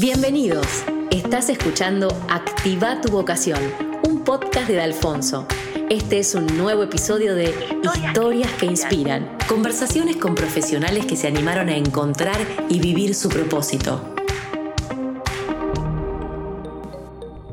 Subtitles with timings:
[0.00, 0.82] Bienvenidos.
[1.10, 3.60] Estás escuchando Activa tu vocación,
[4.08, 5.46] un podcast de Alfonso.
[5.90, 11.68] Este es un nuevo episodio de Historias que inspiran, conversaciones con profesionales que se animaron
[11.68, 12.38] a encontrar
[12.70, 14.00] y vivir su propósito.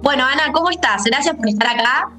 [0.02, 1.04] Bueno, Ana, ¿cómo estás?
[1.04, 2.12] Gracias por estar acá.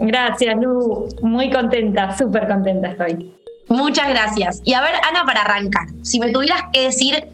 [0.00, 1.08] Gracias, Lu.
[1.22, 3.32] Muy contenta, súper contenta estoy.
[3.68, 4.60] Muchas gracias.
[4.64, 7.33] Y a ver, Ana, para arrancar, si me tuvieras que decir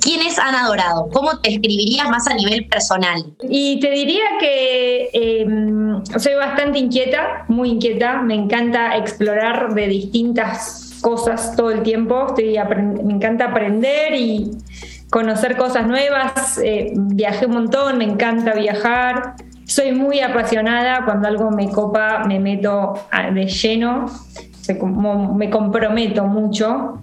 [0.00, 3.24] quién es Ana Dorado, ¿cómo te escribirías más a nivel personal?
[3.48, 10.98] Y te diría que em, soy bastante inquieta, muy inquieta, me encanta explorar de distintas
[11.00, 14.50] cosas todo el tiempo, me encanta aprender y
[15.10, 21.50] conocer cosas nuevas, eh, viajé un montón, me encanta viajar, soy muy apasionada, cuando algo
[21.50, 22.94] me copa me meto
[23.32, 24.06] de lleno.
[25.36, 27.02] Me comprometo mucho.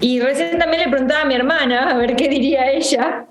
[0.00, 3.26] Y recién también le preguntaba a mi hermana a ver qué diría ella,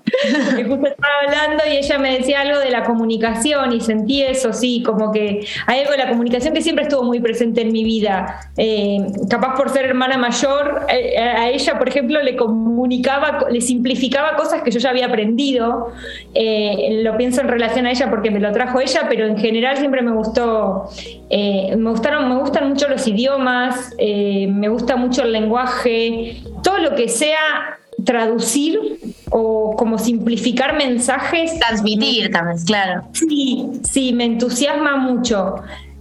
[0.46, 4.52] porque justo estaba hablando y ella me decía algo de la comunicación y sentí eso,
[4.52, 7.84] sí, como que hay algo de la comunicación que siempre estuvo muy presente en mi
[7.84, 8.40] vida.
[8.58, 8.98] Eh,
[9.30, 14.62] capaz por ser hermana mayor, eh, a ella, por ejemplo, le comunicaba, le simplificaba cosas
[14.62, 15.92] que yo ya había aprendido.
[16.34, 19.78] Eh, lo pienso en relación a ella porque me lo trajo ella, pero en general
[19.78, 20.90] siempre me gustó,
[21.30, 27.08] me gustaron, me gustan mucho los idiomas me gusta mucho el lenguaje, todo lo que
[27.08, 31.58] sea traducir o como simplificar mensajes.
[31.58, 33.02] Transmitir también, claro.
[33.12, 35.56] Sí, sí, me entusiasma mucho.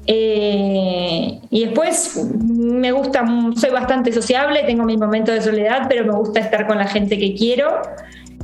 [0.09, 3.25] Eh, y después me gusta,
[3.57, 7.17] soy bastante sociable, tengo mis momentos de soledad, pero me gusta estar con la gente
[7.17, 7.81] que quiero.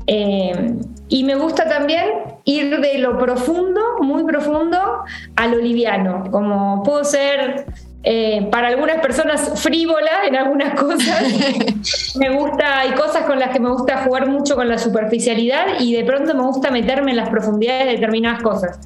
[0.08, 0.76] Eh,
[1.08, 2.06] y me gusta también
[2.44, 4.78] ir de lo profundo, muy profundo,
[5.36, 6.30] a lo liviano.
[6.32, 7.66] Como puedo ser
[8.06, 11.24] eh, para algunas personas frívola en algunas cosas.
[12.16, 15.94] me gusta, hay cosas con las que me gusta jugar mucho con la superficialidad y
[15.96, 18.80] de pronto me gusta meterme en las profundidades de determinadas cosas.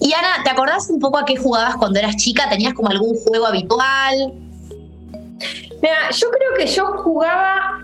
[0.00, 2.48] Y Ana, ¿te acordás un poco a qué jugabas cuando eras chica?
[2.48, 4.32] ¿Tenías como algún juego habitual?
[5.82, 7.82] Mira, yo creo que yo jugaba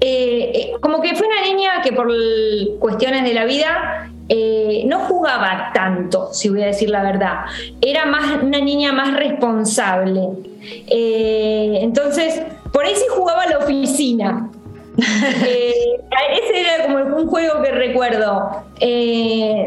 [0.00, 2.08] eh, eh, como que fue una niña que por
[2.78, 7.44] cuestiones de la vida eh, no jugaba tanto, si voy a decir la verdad.
[7.80, 10.28] Era más una niña más responsable.
[10.86, 14.50] Eh, entonces, por ahí sí jugaba a la oficina.
[15.00, 15.72] Eh,
[16.42, 18.64] ese era como un juego que recuerdo.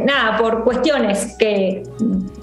[0.03, 1.83] nada, por cuestiones que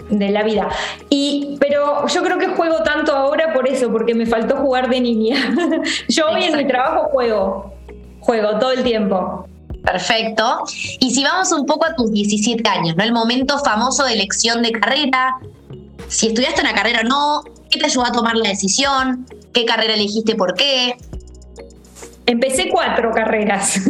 [0.08, 0.68] de la vida.
[1.10, 5.00] Y, pero yo creo que juego tanto ahora por eso, porque me faltó jugar de
[5.00, 5.36] niña.
[6.08, 7.74] yo hoy en mi trabajo juego,
[8.20, 9.46] juego todo el tiempo.
[9.84, 10.64] Perfecto.
[11.00, 13.04] Y si vamos un poco a tus 17 años, ¿no?
[13.04, 15.36] El momento famoso de elección de carrera.
[16.08, 19.26] Si estudiaste una carrera o no, ¿qué te ayudó a tomar la decisión?
[19.52, 20.96] ¿Qué carrera elegiste por qué?
[22.26, 23.80] Empecé cuatro carreras.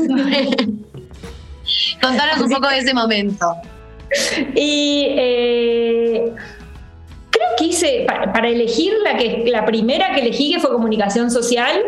[2.01, 3.55] Contanos un poco de ese momento.
[4.55, 6.33] Y eh,
[7.31, 11.81] creo que hice, para, elegir la, que, la primera que elegí, que fue comunicación social,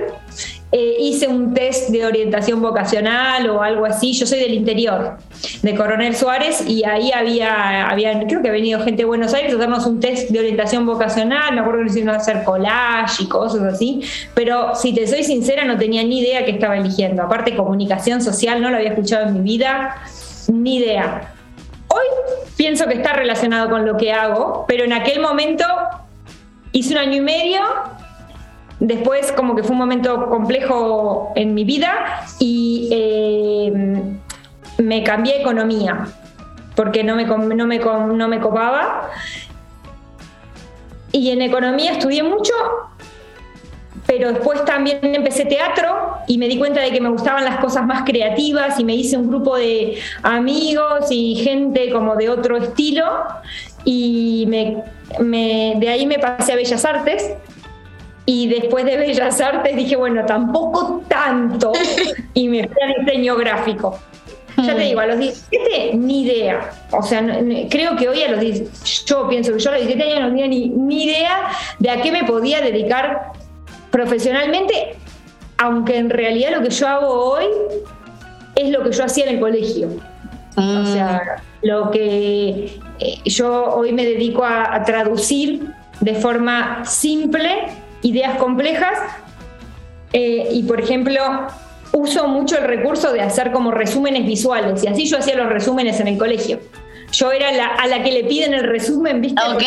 [0.72, 4.12] eh, hice un test de orientación vocacional o algo así.
[4.12, 5.16] Yo soy del interior,
[5.62, 9.53] de Coronel Suárez, y ahí había, había creo que ha venido gente de Buenos Aires
[9.53, 11.54] a hacernos un test de orientación vocacional.
[11.54, 14.03] Me acuerdo que nos hicieron hacer collage y cosas así.
[14.34, 17.25] Pero si te soy sincera, no tenía ni idea que estaba eligiendo.
[17.25, 19.97] Aparte, comunicación social no lo había escuchado en mi vida,
[20.53, 21.34] ni idea.
[21.88, 22.04] Hoy
[22.56, 25.64] pienso que está relacionado con lo que hago, pero en aquel momento
[26.70, 27.60] hice un año y medio
[28.80, 34.02] Después como que fue un momento complejo en mi vida y eh,
[34.78, 36.06] me cambié a economía
[36.74, 39.10] porque no me, no, me, no me copaba.
[41.12, 42.54] Y en economía estudié mucho,
[44.06, 47.84] pero después también empecé teatro y me di cuenta de que me gustaban las cosas
[47.84, 53.04] más creativas y me hice un grupo de amigos y gente como de otro estilo
[53.84, 54.82] y me,
[55.76, 57.34] de ahí me pasé a Bellas Artes
[58.32, 61.72] y después de Bellas Artes dije, bueno, tampoco tanto.
[62.32, 63.98] Y me fui a diseño gráfico.
[64.56, 66.71] Ya te digo, a los 17 ni idea.
[66.92, 67.27] O sea,
[67.68, 68.71] creo que hoy a los 17,
[69.06, 71.48] yo pienso que yo a los 17 años no tenía ni, ni idea
[71.80, 73.32] de a qué me podía dedicar
[73.91, 74.94] profesionalmente,
[75.59, 77.47] aunque en realidad lo que yo hago hoy
[78.54, 79.88] es lo que yo hacía en el colegio.
[80.56, 81.66] O sea, mm.
[81.66, 88.98] lo que eh, yo hoy me dedico a traducir de forma simple ideas complejas
[90.12, 91.20] eh, y, por ejemplo,
[91.92, 96.00] uso mucho el recurso de hacer como resúmenes visuales y así yo hacía los resúmenes
[96.00, 96.60] en el colegio.
[97.12, 99.41] Yo era la, a la que le piden el resumen, ¿viste?
[99.42, 99.62] Ok.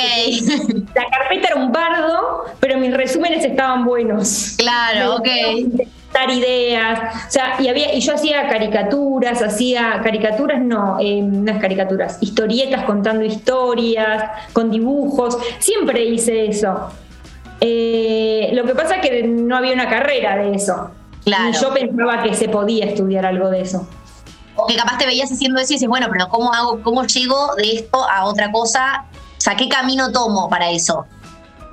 [0.96, 4.56] La carpeta era un bardo, pero mis resúmenes estaban buenos.
[4.58, 5.28] Claro, ok.
[6.14, 11.52] dar ideas, o sea, y había, y yo hacía caricaturas, hacía caricaturas, no, eh, no
[11.52, 16.92] es caricaturas, historietas contando historias, con dibujos, siempre hice eso.
[17.66, 20.92] Eh, lo que pasa es que no había una carrera de eso.
[21.24, 21.50] Claro.
[21.50, 23.88] Y yo pensaba que se podía estudiar algo de eso.
[24.58, 27.56] O que capaz te veías haciendo eso y dices, bueno, pero ¿cómo hago, cómo llego
[27.56, 29.06] de esto a otra cosa?
[29.14, 31.06] O sea, ¿qué camino tomo para eso?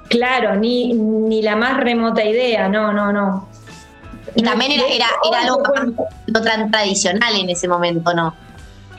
[0.08, 3.48] Claro, ni, ni la más remota idea, no, no, no.
[4.37, 5.87] Y también era, era, era algo capaz
[6.28, 8.32] no tan tradicional en ese momento, ¿no?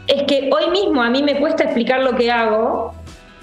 [0.08, 2.94] Es que hoy mismo a mí me cuesta explicar lo que hago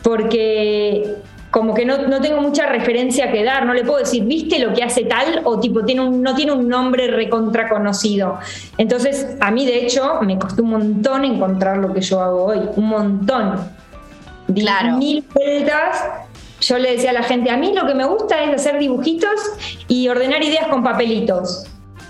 [0.03, 1.17] porque
[1.50, 4.75] como que no, no tengo mucha referencia que dar, no le puedo decir, ¿viste lo
[4.75, 5.43] que hace tal?
[5.45, 8.39] O tipo, tiene un, no tiene un nombre recontra conocido.
[8.77, 12.61] Entonces, a mí de hecho me costó un montón encontrar lo que yo hago hoy,
[12.77, 13.71] un montón.
[14.47, 14.99] Di Claro.
[14.99, 16.05] Mil vueltas.
[16.61, 19.31] Yo le decía a la gente, a mí lo que me gusta es hacer dibujitos
[19.87, 21.67] y ordenar ideas con papelitos.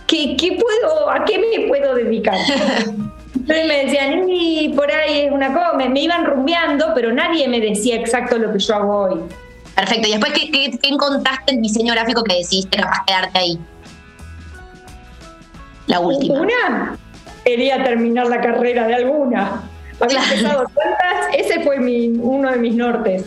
[0.07, 2.39] ¿Qué, qué puedo, ¿A qué me puedo dedicar?
[3.49, 7.49] Entonces me decían, y por ahí es una cosa, me, me iban rumbeando, pero nadie
[7.49, 9.21] me decía exacto lo que yo hago hoy.
[9.75, 10.09] Perfecto.
[10.09, 13.59] Y después, ¿qué, qué, qué encontraste en diseño gráfico que decidiste capaz quedarte ahí?
[15.87, 16.41] La última.
[16.41, 16.99] Una,
[17.45, 19.63] quería terminar la carrera de alguna.
[20.01, 20.27] Había Claro.
[20.35, 23.25] empezado tantas, ese fue mi, uno de mis nortes.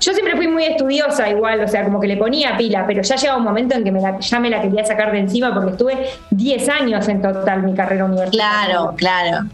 [0.00, 3.16] Yo siempre fui muy estudiosa igual, o sea, como que le ponía pila, pero ya
[3.16, 5.72] llegaba un momento en que me la- ya me la quería sacar de encima porque
[5.72, 8.66] estuve 10 años en total mi carrera universitaria.
[8.66, 9.46] Claro, claro.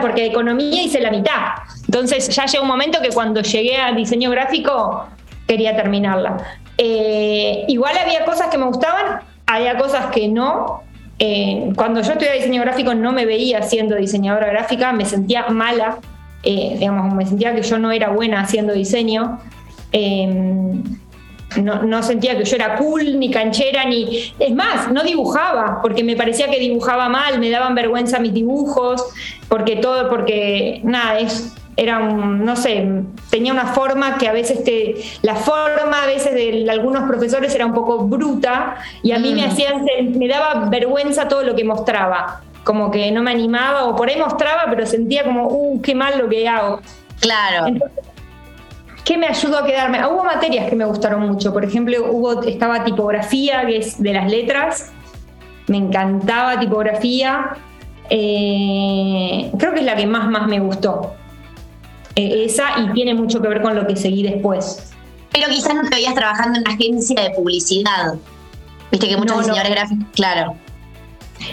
[0.00, 1.40] Porque de economía hice la mitad.
[1.84, 5.06] Entonces ya llegó un momento que cuando llegué a diseño gráfico
[5.46, 6.38] quería terminarla.
[6.78, 10.82] Eh, igual había cosas que me gustaban, había cosas que no.
[11.18, 15.98] Eh, cuando yo estudiaba diseño gráfico no me veía siendo diseñadora gráfica, me sentía mala,
[16.42, 19.38] eh, digamos, me sentía que yo no era buena haciendo diseño.
[19.92, 20.82] Eh,
[21.60, 24.32] no, no sentía que yo era cool, ni canchera, ni...
[24.38, 29.04] Es más, no dibujaba, porque me parecía que dibujaba mal, me daban vergüenza mis dibujos,
[29.48, 32.88] porque todo, porque nada, es, era un, no sé,
[33.30, 34.96] tenía una forma que a veces te...
[35.22, 39.46] La forma a veces de algunos profesores era un poco bruta y a mí me
[39.46, 39.50] Mm.
[39.50, 39.84] hacían,
[40.18, 42.40] me daba vergüenza todo lo que mostraba.
[42.64, 46.16] Como que no me animaba, o por ahí mostraba, pero sentía como, uh, qué mal
[46.18, 46.80] lo que hago.
[47.20, 47.66] Claro.
[47.66, 48.04] Entonces,
[49.04, 49.98] ¿Qué me ayudó a quedarme?
[49.98, 51.52] Ah, Hubo materias que me gustaron mucho.
[51.52, 54.92] Por ejemplo, hubo, estaba tipografía, que es de las letras.
[55.66, 57.50] Me encantaba tipografía.
[58.10, 61.14] Eh, creo que es la que más, más me gustó.
[62.14, 64.92] Eh, esa y tiene mucho que ver con lo que seguí después.
[65.32, 68.14] Pero quizás no te veías trabajando en una agencia de publicidad.
[68.90, 69.48] Viste que muchos No, no.
[69.48, 70.06] diseñadores gráficos.
[70.14, 70.54] Claro.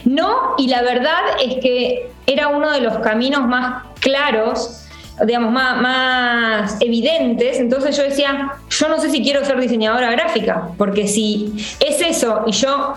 [0.06, 4.86] No, y la verdad es que era uno de los caminos más claros,
[5.26, 7.60] digamos, más, más evidentes.
[7.60, 12.44] Entonces yo decía, yo no sé si quiero ser diseñadora gráfica, porque si es eso
[12.48, 12.96] y yo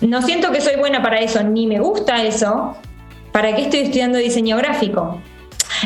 [0.00, 2.76] no siento que soy buena para eso, ni me gusta eso,
[3.32, 5.20] ¿para qué estoy estudiando diseño gráfico?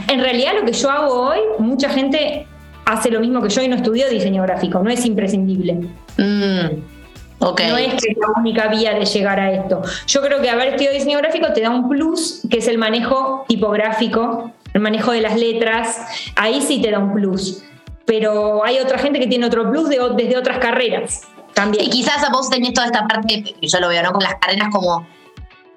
[0.08, 2.46] En realidad lo que yo hago hoy, mucha gente
[2.84, 5.75] hace lo mismo que yo y no estudió diseño gráfico, no es imprescindible.
[6.17, 6.99] Mm.
[7.41, 9.82] No es que es la única vía de llegar a esto.
[10.08, 13.44] Yo creo que haber estudiado diseño gráfico te da un plus, que es el manejo
[13.46, 15.99] tipográfico, el manejo de las letras.
[16.37, 17.62] Ahí sí te da un plus.
[18.05, 21.23] Pero hay otra gente que tiene otro plus de desde otras carreras
[21.55, 21.85] también.
[21.85, 24.12] Y quizás a vos tenés toda esta parte, yo lo veo, ¿no?
[24.12, 25.06] Con las carreras como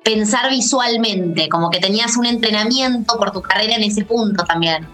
[0.03, 4.88] pensar visualmente, como que tenías un entrenamiento por tu carrera en ese punto también.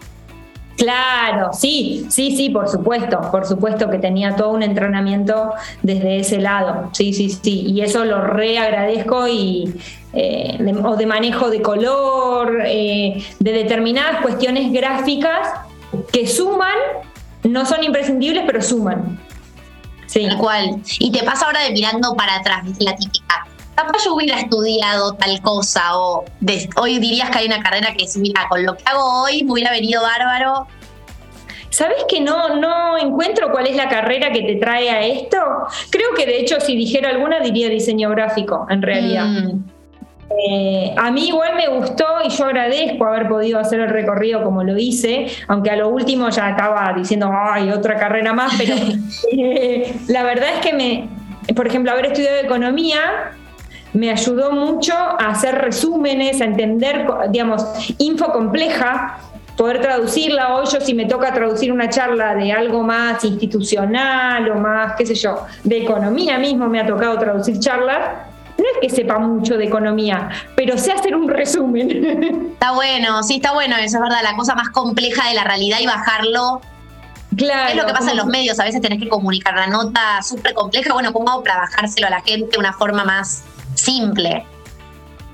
[0.78, 6.38] Claro, sí, sí, sí, por supuesto, por supuesto que tenía todo un entrenamiento desde ese
[6.38, 9.74] lado, sí, sí, sí, y eso lo re agradezco y
[10.18, 15.50] eh, de, o de manejo de color, eh, de determinadas cuestiones gráficas
[16.12, 16.76] que suman,
[17.44, 19.20] no son imprescindibles, pero suman.
[20.08, 20.26] Sí.
[20.28, 20.82] Tal cual.
[21.00, 22.84] Y te pasa ahora de mirando para atrás, ¿viste?
[22.84, 23.46] La típica.
[23.76, 28.06] Capaz yo hubiera estudiado tal cosa o de- hoy dirías que hay una carrera que
[28.06, 30.66] es, mira, con lo que hago hoy me hubiera venido bárbaro.
[31.70, 35.38] ¿Sabes que no, no encuentro cuál es la carrera que te trae a esto?
[35.92, 39.26] Creo que de hecho si dijera alguna diría diseño gráfico, en realidad.
[39.26, 39.64] Mm,
[40.30, 44.64] Eh, a mí igual me gustó y yo agradezco haber podido hacer el recorrido como
[44.64, 48.76] lo hice, aunque a lo último ya estaba diciendo, ay, otra carrera más, pero
[49.32, 51.10] eh, la verdad es que me,
[51.54, 53.00] por ejemplo, haber estudiado economía
[53.94, 57.66] me ayudó mucho a hacer resúmenes, a entender, digamos,
[57.98, 59.20] info compleja,
[59.56, 60.56] poder traducirla.
[60.56, 65.06] Hoy yo si me toca traducir una charla de algo más institucional o más, qué
[65.06, 68.27] sé yo, de economía mismo me ha tocado traducir charlas.
[68.58, 72.50] No es que sepa mucho de economía, pero sé hacer un resumen.
[72.54, 75.78] Está bueno, sí, está bueno eso, es verdad, la cosa más compleja de la realidad
[75.80, 76.62] y bajarlo.
[77.36, 77.70] claro.
[77.70, 80.56] es lo que pasa en los medios, a veces tenés que comunicar una nota súper
[80.56, 83.44] compleja, bueno, ¿cómo hago para bajárselo a la gente de una forma más
[83.78, 84.46] simple.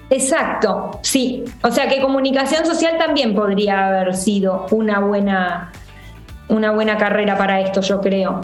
[0.10, 1.44] Exacto, sí.
[1.64, 5.72] O sea que comunicación social también podría haber sido una buena,
[6.50, 8.42] una buena carrera para esto, yo creo.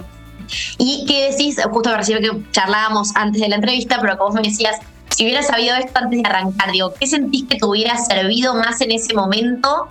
[0.77, 1.57] ¿Y qué decís?
[1.71, 4.77] Justo recién que charlábamos antes de la entrevista, pero como vos me decías,
[5.09, 8.79] si hubieras sabido esto antes de arrancar, digo, ¿qué sentís que te hubiera servido más
[8.81, 9.87] en ese momento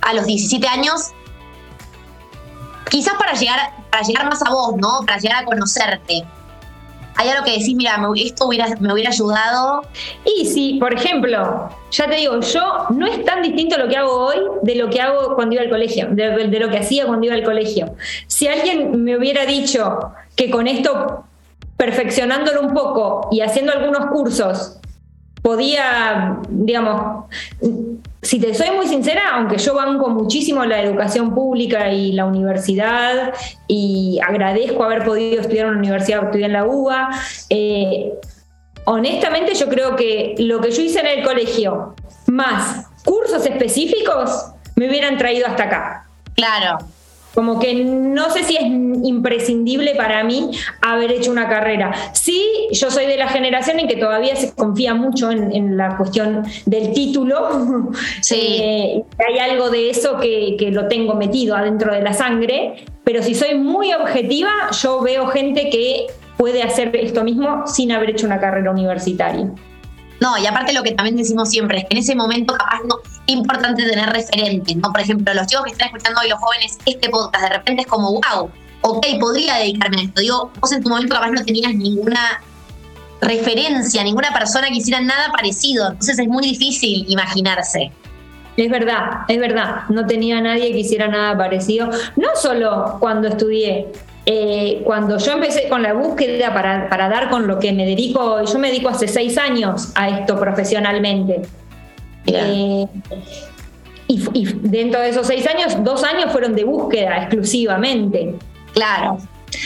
[0.00, 1.12] a los 17 años?
[2.90, 5.00] Quizás para llegar, para llegar más a vos, ¿no?
[5.06, 6.24] Para llegar a conocerte
[7.18, 9.82] hay algo que decís, mira, esto hubiera, me hubiera ayudado.
[10.24, 14.26] Y sí, por ejemplo, ya te digo, yo no es tan distinto lo que hago
[14.26, 17.26] hoy de lo que hago cuando iba al colegio, de, de lo que hacía cuando
[17.26, 17.96] iba al colegio.
[18.28, 21.24] Si alguien me hubiera dicho que con esto,
[21.76, 24.78] perfeccionándolo un poco y haciendo algunos cursos,
[25.42, 27.24] podía, digamos,
[28.28, 33.32] si te soy muy sincera, aunque yo banco muchísimo la educación pública y la universidad
[33.66, 37.08] y agradezco haber podido estudiar en la universidad, estudié en la UBA,
[37.48, 38.12] eh,
[38.84, 41.94] honestamente yo creo que lo que yo hice en el colegio,
[42.26, 46.06] más cursos específicos, me hubieran traído hasta acá.
[46.34, 46.76] Claro.
[47.38, 51.94] Como que no sé si es imprescindible para mí haber hecho una carrera.
[52.12, 56.42] Sí, yo soy de la generación en que todavía se confía mucho en, la cuestión
[56.66, 57.48] del título.
[58.22, 58.58] Sí.
[58.60, 63.22] Eh, hay algo de eso que, que lo tengo metido adentro de la sangre, pero
[63.22, 64.50] si soy muy objetiva,
[64.82, 69.48] yo veo gente que puede hacer esto mismo sin haber hecho una carrera universitaria.
[70.20, 73.00] No, y aparte lo que también decimos siempre es que en ese momento capaz no
[73.04, 74.90] es importante tener referentes, ¿no?
[74.90, 77.88] Por ejemplo, los chicos que están escuchando hoy, los jóvenes, este podcast de repente es
[77.88, 80.20] como, wow, ok, podría dedicarme a esto.
[80.20, 82.42] Digo, vos en tu momento capaz no tenías ninguna
[83.20, 87.92] referencia, ninguna persona que hiciera nada parecido, entonces es muy difícil imaginarse.
[88.56, 93.86] Es verdad, es verdad, no tenía nadie que hiciera nada parecido, no solo cuando estudié,
[94.30, 98.44] eh, cuando yo empecé con la búsqueda para, para, dar con lo que me dedico,
[98.44, 101.40] yo me dedico hace seis años a esto profesionalmente.
[102.26, 102.84] Eh,
[104.06, 108.34] y, dentro de esos seis años, dos años fueron de búsqueda exclusivamente.
[108.74, 109.16] Claro.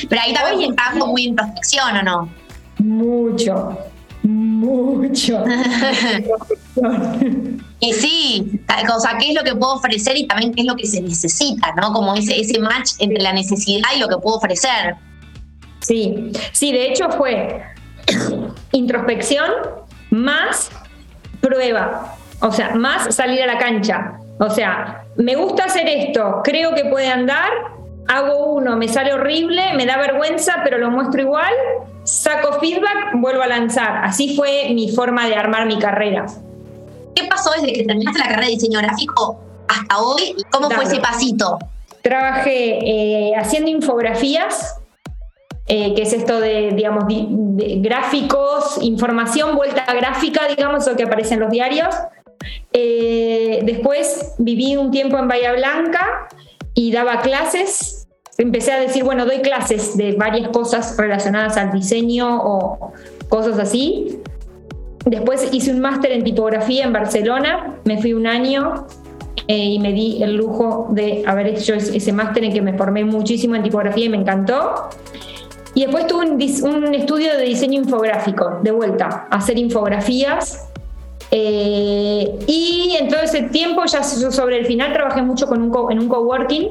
[0.08, 2.28] Pero ahí también estás muy introspección, ¿o no?
[2.78, 3.76] Mucho,
[4.62, 5.44] mucho.
[7.80, 8.60] y sí,
[8.94, 11.00] o sea, qué es lo que puedo ofrecer y también qué es lo que se
[11.00, 11.92] necesita, ¿no?
[11.92, 14.96] Como ese, ese match entre la necesidad y lo que puedo ofrecer.
[15.80, 17.62] Sí, sí, de hecho fue
[18.72, 19.50] introspección
[20.10, 20.70] más
[21.40, 24.12] prueba, o sea, más salir a la cancha.
[24.38, 27.50] O sea, me gusta hacer esto, creo que puede andar,
[28.08, 31.52] hago uno, me sale horrible, me da vergüenza, pero lo muestro igual,
[32.04, 34.04] saco feedback, vuelvo a lanzar.
[34.04, 36.26] Así fue mi forma de armar mi carrera.
[37.14, 40.34] ¿Qué pasó desde que terminaste la carrera de diseño gráfico hasta hoy?
[40.50, 41.58] ¿Cómo fue ese pasito?
[42.02, 44.80] Trabajé eh, haciendo infografías,
[45.66, 51.40] eh, que es esto de, digamos, gráficos, información, vuelta gráfica, digamos, lo que aparece en
[51.40, 51.94] los diarios.
[52.72, 56.28] Eh, después viví un tiempo en Bahía Blanca
[56.74, 58.01] y daba clases.
[58.38, 62.92] Empecé a decir, bueno, doy clases de varias cosas relacionadas al diseño o
[63.28, 64.20] cosas así.
[65.04, 68.86] Después hice un máster en tipografía en Barcelona, me fui un año
[69.48, 73.04] eh, y me di el lujo de haber hecho ese máster en que me formé
[73.04, 74.88] muchísimo en tipografía y me encantó.
[75.74, 80.68] Y después tuve un, estudio de diseño infográfico, de vuelta, a hacer infografías.
[81.30, 85.98] Eh, y en todo ese tiempo, ya sobre el final, trabajé mucho con un en
[85.98, 86.68] un coworking,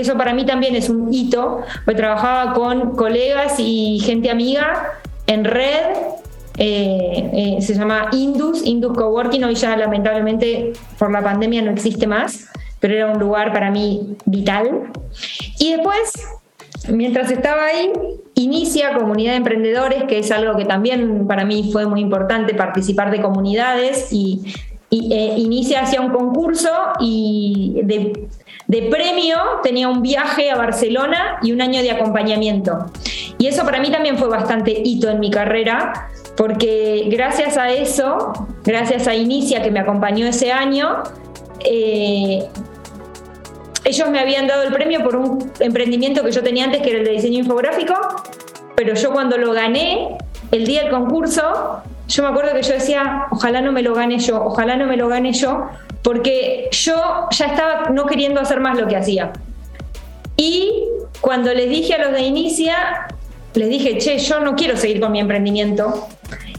[0.00, 4.92] eso para mí también es un hito, porque trabajaba con colegas y gente amiga
[5.26, 5.96] en red
[6.58, 12.06] eh, eh, se llama Indus, Indus Coworking, hoy ya lamentablemente por la pandemia no existe
[12.06, 12.48] más,
[12.80, 14.90] pero era un lugar para mí vital.
[15.58, 16.12] Y después,
[16.88, 17.92] mientras estaba ahí,
[18.34, 23.10] inicia Comunidad de Emprendedores, que es algo que también para mí fue muy importante participar
[23.10, 24.54] de comunidades y,
[24.90, 28.28] eh, inicia hacia un concurso y de,
[28.66, 32.86] de premio tenía un viaje a Barcelona y un año de acompañamiento.
[33.38, 38.32] Y eso para mí también fue bastante hito en mi carrera, porque gracias a eso,
[38.64, 41.02] gracias a Inicia que me acompañó ese año,
[41.60, 42.44] eh,
[43.84, 46.98] ellos me habían dado el premio por un emprendimiento que yo tenía antes, que era
[46.98, 47.94] el de diseño infográfico,
[48.74, 50.18] pero yo cuando lo gané,
[50.50, 54.18] el día del concurso, yo me acuerdo que yo decía, ojalá no me lo gane
[54.18, 55.68] yo, ojalá no me lo gane yo,
[56.06, 59.32] porque yo ya estaba no queriendo hacer más lo que hacía.
[60.36, 60.84] Y
[61.20, 63.08] cuando les dije a los de Inicia,
[63.54, 66.06] les dije, che, yo no quiero seguir con mi emprendimiento.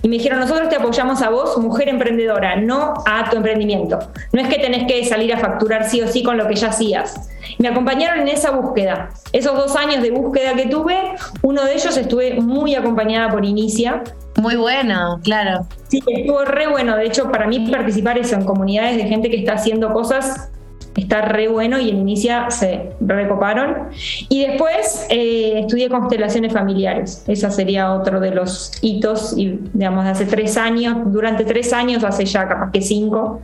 [0.01, 3.97] Y me dijeron, nosotros te apoyamos a vos, mujer emprendedora, no a tu emprendimiento.
[4.33, 6.67] No es que tenés que salir a facturar sí o sí con lo que ya
[6.67, 7.29] hacías.
[7.57, 9.11] Me acompañaron en esa búsqueda.
[9.31, 14.03] Esos dos años de búsqueda que tuve, uno de ellos estuve muy acompañada por Inicia,
[14.37, 15.67] Muy bueno, claro.
[15.87, 16.95] Sí, estuvo re bueno.
[16.95, 20.49] De hecho, para mí participar eso en comunidades de gente que está haciendo cosas
[20.97, 23.89] está re bueno y en Inicia se recoparon.
[24.29, 27.23] Y después eh, estudié constelaciones familiares.
[27.27, 32.03] Esa sería otro de los hitos, y digamos, de hace tres años, durante tres años,
[32.03, 33.41] hace ya capaz que cinco.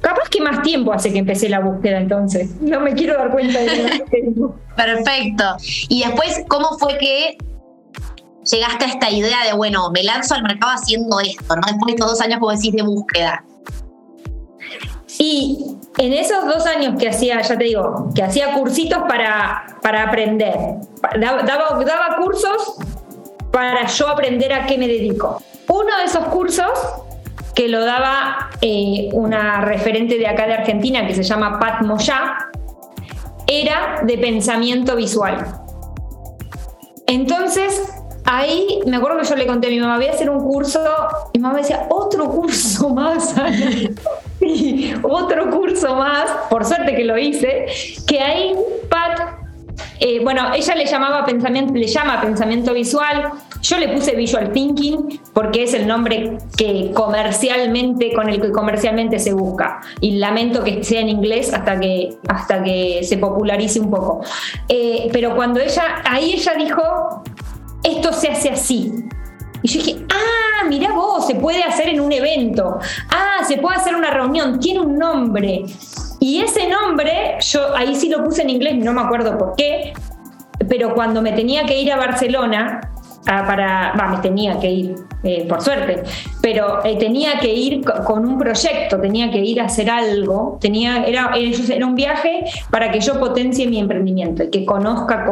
[0.00, 2.60] Capaz que más tiempo hace que empecé la búsqueda entonces.
[2.60, 4.56] No me quiero dar cuenta de tiempo.
[4.76, 5.44] Perfecto.
[5.88, 7.38] Y después, ¿cómo fue que
[8.50, 11.62] llegaste a esta idea de, bueno, me lanzo al mercado haciendo esto, ¿no?
[11.66, 13.44] Después de estos dos años, como decís, de búsqueda.
[15.18, 20.04] Y en esos dos años que hacía, ya te digo, que hacía cursitos para, para
[20.04, 20.54] aprender,
[21.18, 22.76] daba, daba cursos
[23.50, 25.42] para yo aprender a qué me dedico.
[25.68, 26.70] Uno de esos cursos
[27.54, 32.48] que lo daba eh, una referente de acá de Argentina que se llama Pat Moya,
[33.48, 35.44] era de pensamiento visual.
[37.08, 37.92] Entonces,
[38.28, 40.80] ahí me acuerdo que yo le conté a mi mamá, voy a hacer un curso,
[41.32, 43.34] y mi mamá decía, otro curso más.
[45.02, 47.66] otro curso más, por suerte que lo hice,
[48.06, 48.54] que ahí
[48.88, 49.18] Pat,
[50.00, 53.32] eh, bueno, ella le llamaba pensamiento, le llama pensamiento visual,
[53.62, 59.18] yo le puse visual thinking porque es el nombre que comercialmente, con el que comercialmente
[59.18, 59.80] se busca.
[60.00, 64.20] Y lamento que sea en inglés hasta que, hasta que se popularice un poco.
[64.68, 67.24] Eh, pero cuando ella, ahí ella dijo,
[67.82, 68.92] esto se hace así.
[69.62, 72.78] Y yo dije, ah, mira vos, se puede hacer en un evento.
[73.10, 75.64] Ah, se puede hacer una reunión, tiene un nombre.
[76.20, 79.92] Y ese nombre, yo ahí sí lo puse en inglés, no me acuerdo por qué,
[80.68, 82.80] pero cuando me tenía que ir a Barcelona,
[83.24, 86.02] para, va, me tenía que ir, eh, por suerte,
[86.40, 91.04] pero eh, tenía que ir con un proyecto, tenía que ir a hacer algo, tenía,
[91.04, 95.26] era, era un viaje para que yo potencie mi emprendimiento y que conozca.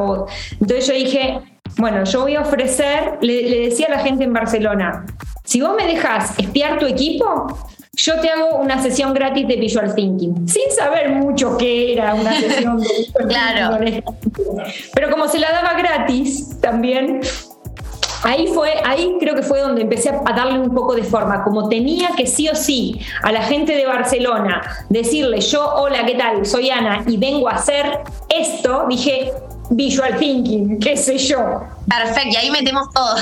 [0.61, 1.39] Entonces yo dije,
[1.79, 5.05] bueno, yo voy a ofrecer, le, decía a la gente en Barcelona,
[5.45, 7.47] si vos me dejas espiar tu equipo,
[7.93, 12.33] yo te hago una sesión gratis de Visual Thinking, sin saber mucho qué era una
[12.41, 13.79] sesión de Visual claro.
[13.79, 14.03] Thinking.
[14.95, 17.21] Pero como se la daba gratis también,
[18.23, 21.45] ahí fue, ahí creo que fue donde empecé a darle un poco de forma.
[21.45, 26.15] Como tenía que sí o sí a la gente de Barcelona decirle yo, hola, ¿qué
[26.15, 26.45] tal?
[26.45, 29.33] Soy Ana y vengo a hacer esto, dije,
[29.71, 31.63] visual thinking, qué sé yo.
[31.89, 33.17] Perfecto, y ahí metemos todo.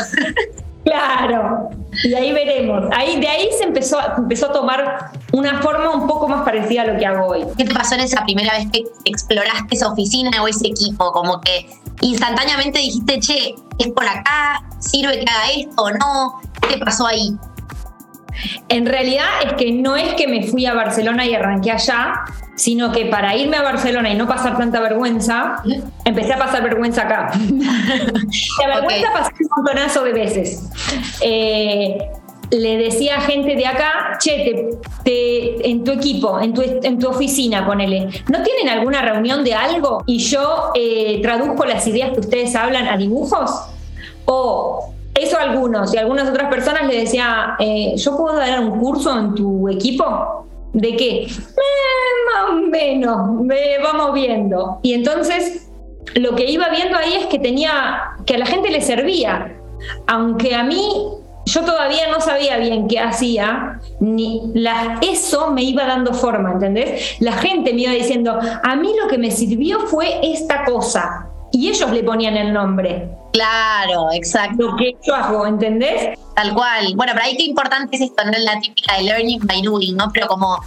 [0.85, 1.71] Claro,
[2.03, 2.85] y ahí veremos.
[2.95, 6.85] Ahí, de ahí se empezó, empezó a tomar una forma un poco más parecida a
[6.85, 7.45] lo que hago hoy.
[7.57, 11.11] ¿Qué te pasó en esa primera vez que exploraste esa oficina o ese equipo?
[11.13, 11.67] Como que
[12.03, 16.41] instantáneamente dijiste, che, es por acá, sirve que haga esto o no.
[16.61, 17.35] ¿Qué te pasó ahí?
[18.69, 22.25] En realidad es que no es que me fui a Barcelona y arranqué allá,
[22.57, 25.63] sino que para irme a Barcelona y no pasar tanta vergüenza,
[26.05, 27.31] empecé a pasar vergüenza acá.
[28.61, 30.71] La vergüenza pasé un montonazo de veces.
[31.21, 31.99] Eh,
[32.51, 34.71] le decía a gente de acá, che,
[35.05, 40.03] en tu equipo, en tu, en tu oficina, ponele, ¿no tienen alguna reunión de algo?
[40.07, 43.51] Y yo eh, traduzco las ideas que ustedes hablan a dibujos.
[44.27, 48.79] O eso a algunos, y algunas otras personas le decía, eh, ¿yo puedo dar un
[48.79, 50.47] curso en tu equipo?
[50.73, 51.23] ¿De qué?
[51.23, 51.31] Eh,
[52.33, 53.17] más o menos,
[53.83, 54.81] vamos viendo.
[54.83, 55.69] Y entonces
[56.15, 59.57] lo que iba viendo ahí es que tenía, que a la gente le servía,
[60.07, 60.89] aunque a mí
[61.47, 67.17] yo todavía no sabía bien qué hacía, ni la, eso me iba dando forma, ¿entendés?
[67.21, 71.69] La gente me iba diciendo, a mí lo que me sirvió fue esta cosa, y
[71.69, 73.09] ellos le ponían el nombre.
[73.33, 74.71] Claro, exacto.
[74.71, 76.19] Lo que yo hago, ¿entendés?
[76.35, 76.95] Tal cual.
[76.97, 79.97] Bueno, pero ahí qué importante es esto, no es la típica de learning by doing,
[79.97, 80.11] ¿no?
[80.13, 80.59] Pero como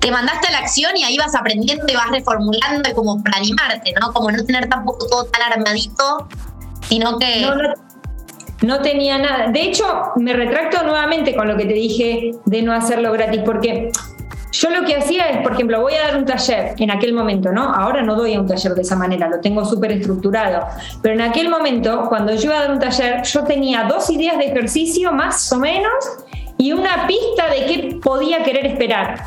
[0.00, 3.38] te mandaste a la acción y ahí vas aprendiendo y vas reformulando y como para
[3.38, 4.12] animarte, ¿no?
[4.12, 6.28] Como no tener tampoco todo tan armadito,
[6.88, 7.40] sino que...
[7.40, 7.74] No, no,
[8.60, 9.48] no tenía nada.
[9.48, 9.84] De hecho,
[10.16, 13.90] me retracto nuevamente con lo que te dije de no hacerlo gratis, porque
[14.54, 17.50] yo lo que hacía es, por ejemplo, voy a dar un taller en aquel momento,
[17.50, 17.74] ¿no?
[17.74, 20.64] Ahora no doy un taller de esa manera, lo tengo súper estructurado.
[21.02, 24.38] Pero en aquel momento, cuando yo iba a dar un taller, yo tenía dos ideas
[24.38, 25.92] de ejercicio más o menos
[26.56, 29.20] y una pista de qué podía querer esperar.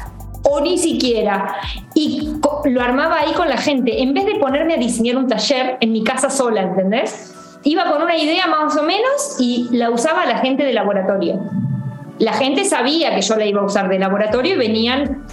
[0.44, 1.58] O ni siquiera.
[1.94, 2.32] Y
[2.64, 4.02] lo armaba ahí con la gente.
[4.02, 7.34] En vez de ponerme a diseñar un taller en mi casa sola, ¿entendés?
[7.66, 11.67] Iba con una idea más o menos y la usaba la gente de laboratorio
[12.20, 15.24] la gente sabía que yo la iba a usar de laboratorio y venían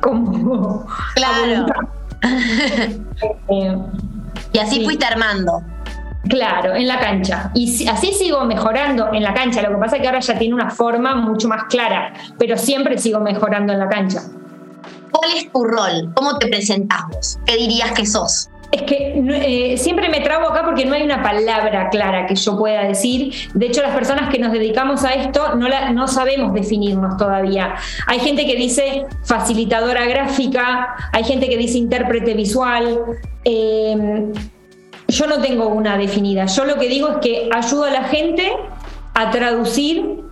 [0.00, 0.86] como...
[1.14, 1.66] Claro.
[3.48, 3.78] Eh,
[4.52, 5.62] y así fuiste armando.
[6.28, 7.50] Claro, en la cancha.
[7.54, 9.62] Y así sigo mejorando en la cancha.
[9.62, 12.98] Lo que pasa es que ahora ya tiene una forma mucho más clara, pero siempre
[12.98, 14.22] sigo mejorando en la cancha.
[15.10, 16.12] ¿Cuál es tu rol?
[16.14, 17.38] ¿Cómo te presentás vos?
[17.46, 18.48] ¿Qué dirías que sos?
[18.74, 22.58] Es que eh, siempre me trabo acá porque no hay una palabra clara que yo
[22.58, 23.32] pueda decir.
[23.54, 27.76] De hecho, las personas que nos dedicamos a esto no, sabemos definirnos todavía.
[28.08, 33.00] Hay gente que dice facilitadora gráfica, hay gente que dice intérprete visual.
[33.44, 34.32] Eh,
[35.06, 36.46] yo no tengo una definida.
[36.46, 38.56] Yo lo que digo es que ayudo a la gente
[39.14, 40.24] a traducir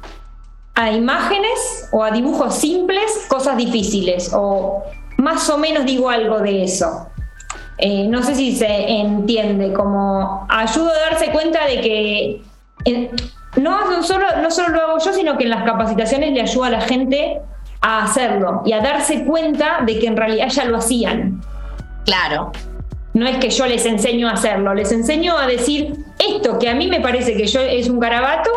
[0.74, 4.82] a imágenes o a dibujos simples cosas difíciles o
[5.18, 7.06] más o menos digo algo de eso.
[7.78, 12.42] Eh, no sé si se entiende, como ayudo a darse cuenta de que
[13.56, 16.70] no, solo, no solo lo hago yo, sino que en las capacitaciones le ayuda a
[16.70, 17.40] la gente
[17.80, 21.40] a hacerlo y a darse cuenta de que en realidad ya lo hacían.
[22.04, 22.52] Claro.
[23.14, 26.74] No es que yo les enseño a hacerlo, les enseño a decir esto que a
[26.74, 28.50] mí me parece que yo es un garabato,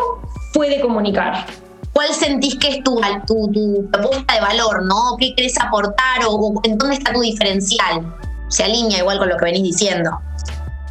[0.54, 1.44] puede comunicar.
[1.92, 5.16] ¿Cuál sentís que es tu, tu, propuesta de valor, no?
[5.18, 8.02] ¿Qué querés aportar o en dónde está tu diferencial?
[8.48, 10.10] Se alinea igual con lo que venís diciendo.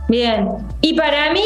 [0.08, 0.50] Bien,
[0.82, 1.46] y para mí,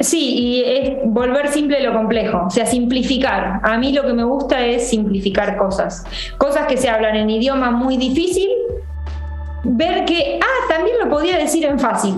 [0.00, 3.60] sí, y es volver simple lo complejo, o sea, simplificar.
[3.62, 6.04] A mí lo que me gusta es simplificar cosas,
[6.38, 8.48] cosas que se hablan en idioma muy difícil,
[9.62, 12.16] ver que, ah, también lo podía decir en fácil.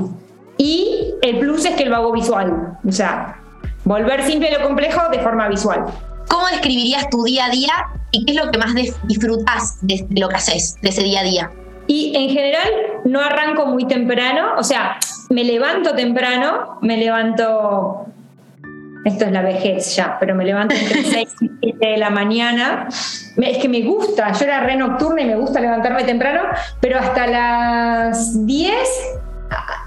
[0.59, 3.43] Y el plus es que lo hago visual, o sea,
[3.85, 5.85] volver simple lo complejo de forma visual.
[6.29, 7.73] ¿Cómo describirías tu día a día
[8.11, 11.25] y qué es lo que más disfrutas de lo que haces, de ese día a
[11.25, 11.51] día?
[11.87, 12.69] Y en general
[13.05, 14.99] no arranco muy temprano, o sea,
[15.31, 18.07] me levanto temprano, me levanto,
[19.05, 22.89] esto es la vejez ya, pero me levanto entre 6 y 7 de la mañana.
[23.37, 26.43] Es que me gusta, yo era re nocturna y me gusta levantarme temprano,
[26.81, 28.75] pero hasta las 10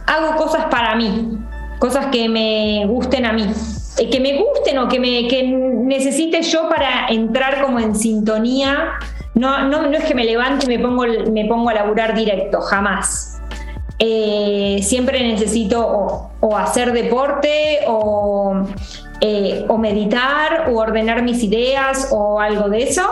[0.07, 1.37] hago cosas para mí,
[1.79, 3.45] cosas que me gusten a mí
[3.99, 8.93] eh, que me gusten o que, me, que necesite yo para entrar como en sintonía
[9.35, 12.59] no, no, no es que me levante y me pongo, me pongo a laburar directo,
[12.61, 13.39] jamás.
[13.99, 18.65] Eh, siempre necesito o, hacer deporte o,
[19.19, 23.03] eh, o, meditar o ordenar mis ideas o algo de eso.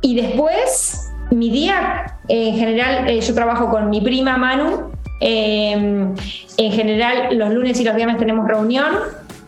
[0.00, 4.90] Y después, mi día, en general, eh, yo trabajo con mi prima Manu.
[5.20, 6.16] en
[6.56, 8.86] general, los lunes y los viernes tenemos reunión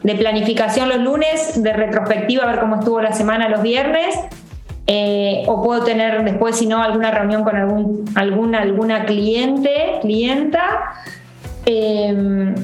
[0.03, 4.15] de planificación los lunes, de retrospectiva, a ver cómo estuvo la semana los viernes
[4.91, 10.95] eh, o puedo tener después, si no, alguna reunión con algún, alguna, alguna cliente, clienta.
[11.67, 12.55] Eh,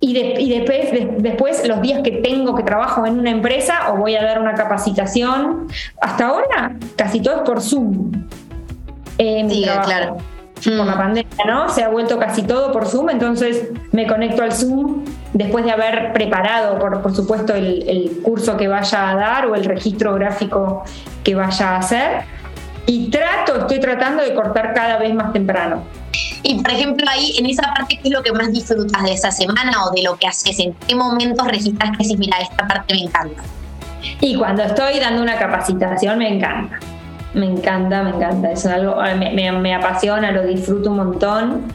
[0.00, 4.22] y, después, después, los días que tengo que trabajo en una empresa o voy a
[4.24, 5.68] dar una capacitación,
[6.00, 8.12] hasta ahora casi todo es por Zoom.
[9.18, 10.16] Eh, sí, claro
[10.64, 10.98] por la mm.
[10.98, 11.68] pandemia, ¿no?
[11.68, 16.12] Se ha vuelto casi todo por Zoom, entonces me conecto al Zoom después de haber
[16.12, 20.84] preparado, por, por supuesto, el, curso que vaya a dar o el registro gráfico
[21.24, 22.22] que vaya a hacer.
[22.86, 25.82] Y trato, estoy tratando de cortar cada vez más temprano.
[26.42, 29.30] Y por ejemplo, ahí en esa parte, ¿qué es lo que más disfrutas de esa
[29.30, 30.58] semana o de lo que haces?
[30.58, 33.42] ¿En qué momentos registras que dices, mira, esta parte me encanta?
[34.20, 36.78] Y cuando estoy dando una capacitación, me encanta
[37.34, 38.52] me encanta, me encanta.
[38.52, 41.72] Es algo, me, apasiona, lo disfruto un montón.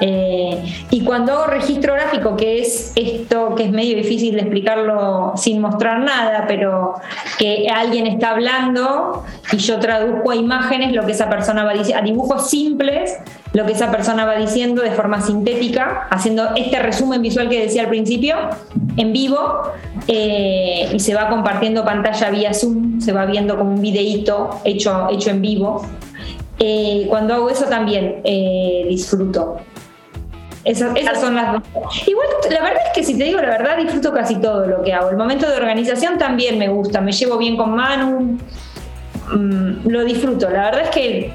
[0.00, 5.32] Eh, y cuando hago registro gráfico, que es esto que es medio difícil de explicarlo
[5.36, 6.94] sin mostrar nada, pero
[7.38, 12.02] que alguien está hablando y yo traduzco a imágenes lo que esa persona va diciendo,
[12.02, 13.18] a dibujos simples,
[13.52, 17.82] lo que esa persona va diciendo de forma sintética, haciendo este resumen visual que decía
[17.82, 18.36] al principio,
[18.96, 19.62] en vivo,
[20.06, 25.08] eh, y se va compartiendo pantalla vía Zoom, se va viendo como un videíto hecho,
[25.10, 25.86] hecho en vivo.
[26.58, 28.22] Eh, cuando hago eso también
[28.88, 29.58] disfruto.
[30.68, 31.62] Esas, son las dos.
[32.06, 34.92] Igual, la verdad es que si te digo la verdad, disfruto casi todo lo que
[34.92, 35.08] hago.
[35.08, 38.38] El momento de organización también me gusta, me llevo bien con Manu,
[39.32, 40.50] mm, lo disfruto.
[40.50, 41.32] La verdad es que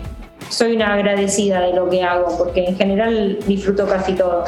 [0.53, 4.43] soy una agradecida de lo que hago, porque en general disfruto casi todo.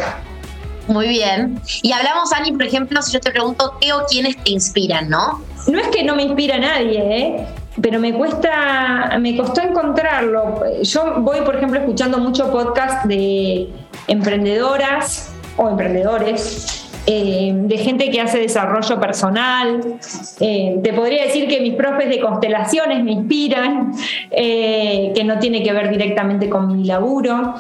[0.88, 1.60] Muy bien.
[1.82, 5.42] Y hablamos, Ani, por ejemplo, si yo te pregunto qué o quiénes te inspiran, ¿no?
[5.68, 7.48] No es que no me inspira nadie, ¿eh?
[7.82, 10.62] pero me cuesta, me costó encontrarlo.
[10.82, 13.70] Yo voy, por ejemplo, escuchando mucho podcast de
[14.08, 20.00] emprendedoras o emprendedores, eh, de gente que hace desarrollo personal.
[20.40, 23.92] Eh, te podría decir que mis profes de constelaciones me inspiran,
[24.32, 27.56] eh, que no tiene que ver directamente con mi laburo.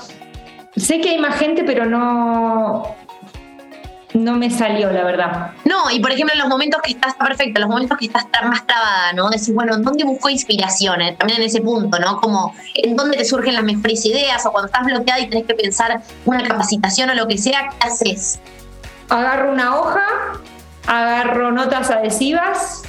[0.75, 2.83] Sé que hay más gente, pero no,
[4.15, 5.51] no me salió, la verdad.
[5.63, 8.25] No, y por ejemplo, en los momentos que estás perfecto, en los momentos que estás
[8.43, 9.29] más trabada, ¿no?
[9.29, 11.17] Decís, bueno, ¿dónde busco inspiraciones?
[11.17, 12.19] También en ese punto, ¿no?
[12.19, 14.45] Como, ¿en dónde te surgen las mejores ideas?
[14.45, 17.87] O cuando estás bloqueada y tenés que pensar una capacitación o lo que sea, ¿qué
[17.87, 18.39] haces?
[19.09, 20.03] Agarro una hoja,
[20.87, 22.83] agarro notas adhesivas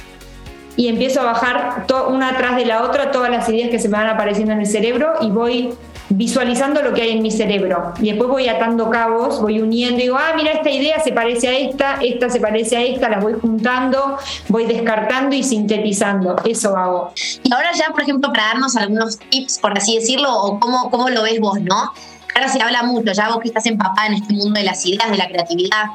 [0.75, 3.97] y empiezo a bajar una atrás de la otra todas las ideas que se me
[3.97, 5.73] van apareciendo en el cerebro y voy
[6.09, 7.93] visualizando lo que hay en mi cerebro.
[7.99, 11.47] Y después voy atando cabos, voy uniendo y digo, ah, mira, esta idea se parece
[11.47, 16.35] a esta, esta se parece a esta, las voy juntando, voy descartando y sintetizando.
[16.45, 17.11] Eso hago.
[17.43, 21.09] Y ahora ya, por ejemplo, para darnos algunos tips, por así decirlo, o cómo, cómo
[21.09, 21.91] lo ves vos, ¿no?
[22.37, 25.09] Ahora se habla mucho, ya vos que estás empapada en este mundo de las ideas,
[25.09, 25.85] de la creatividad.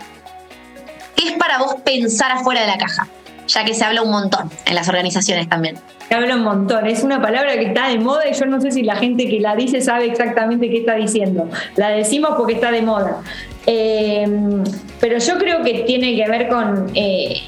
[1.15, 3.07] ¿Qué es para vos pensar afuera de la caja?
[3.47, 5.77] Ya que se habla un montón en las organizaciones también.
[6.09, 8.73] Se habla un montón, es una palabra que está de moda y yo no sé
[8.73, 11.49] si la gente que la dice sabe exactamente qué está diciendo.
[11.77, 13.23] La decimos porque está de moda.
[13.69, 14.27] Eh,
[14.99, 17.41] pero yo creo que tiene que ver con eh,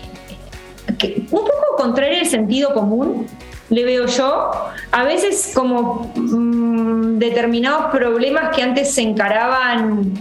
[1.32, 3.26] un poco contraer el sentido común,
[3.70, 4.50] le veo yo.
[4.92, 10.12] A veces como mm, determinados problemas que antes se encaraban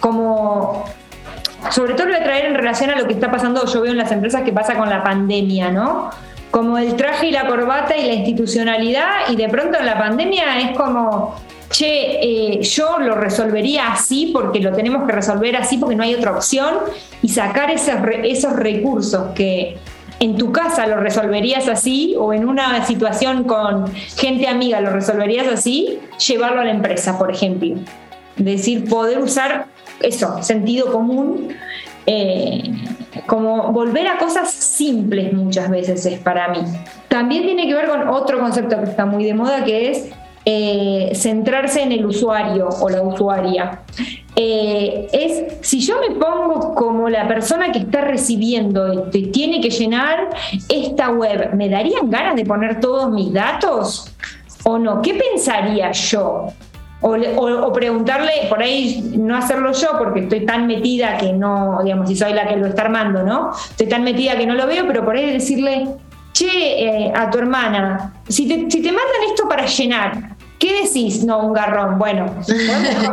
[0.00, 0.84] como
[1.70, 3.92] sobre todo lo voy a traer en relación a lo que está pasando, yo veo
[3.92, 6.10] en las empresas que pasa con la pandemia, ¿no?
[6.50, 10.58] Como el traje y la corbata y la institucionalidad, y de pronto en la pandemia
[10.60, 11.34] es como,
[11.68, 16.14] che, eh, yo lo resolvería así porque lo tenemos que resolver así porque no hay
[16.14, 16.76] otra opción,
[17.22, 19.76] y sacar esos, esos recursos que
[20.20, 25.46] en tu casa lo resolverías así, o en una situación con gente amiga lo resolverías
[25.48, 27.76] así, llevarlo a la empresa, por ejemplo.
[28.36, 29.66] Decir, poder usar
[30.00, 31.48] eso, sentido común,
[32.06, 32.62] eh,
[33.26, 36.60] como volver a cosas simples muchas veces es para mí.
[37.08, 40.08] También tiene que ver con otro concepto que está muy de moda, que es
[40.44, 43.82] eh, centrarse en el usuario o la usuaria.
[44.40, 49.68] Eh, es si yo me pongo como la persona que está recibiendo y tiene que
[49.68, 50.30] llenar
[50.68, 54.14] esta web, ¿me darían ganas de poner todos mis datos?
[54.62, 55.02] ¿O no?
[55.02, 56.52] ¿Qué pensaría yo?
[57.00, 62.14] O, preguntarle, por ahí no hacerlo yo porque estoy tan metida que no, digamos, si
[62.14, 63.50] soy la que lo está armando, ¿no?
[63.70, 65.88] Estoy tan metida que no lo veo, pero por ahí decirle,
[66.32, 71.24] che, eh, a tu hermana, si te, si te mandan esto para llenar, ¿qué decís?
[71.24, 71.98] No, un garrón.
[71.98, 72.26] Bueno,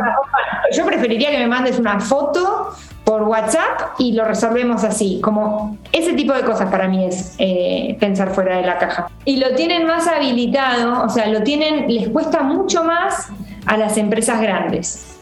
[0.72, 5.20] yo preferiría que me mandes una foto por WhatsApp y lo resolvemos así.
[5.22, 9.08] Como ese tipo de cosas para mí es eh, pensar fuera de la caja.
[9.24, 13.28] Y lo tienen más habilitado, o sea, lo tienen, les cuesta mucho más
[13.66, 15.16] a las empresas grandes,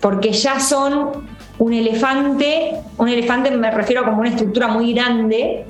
[0.00, 1.26] porque ya son
[1.58, 5.66] un elefante, un elefante me refiero como una estructura muy grande,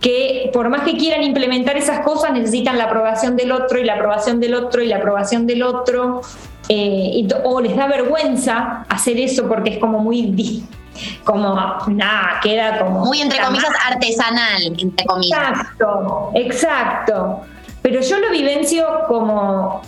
[0.00, 3.94] que por más que quieran implementar esas cosas necesitan la aprobación del otro y la
[3.94, 6.20] aprobación del otro y la aprobación del otro,
[6.68, 10.66] eh, o les da vergüenza hacer eso porque es como muy
[11.24, 11.54] como
[11.88, 15.50] nada, queda como muy entre comillas artesanal, entre comillas.
[15.50, 17.40] Exacto, exacto.
[17.82, 19.80] Pero yo lo vivencio como